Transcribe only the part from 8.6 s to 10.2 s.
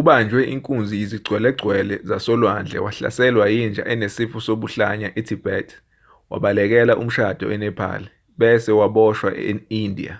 waboshwa endiya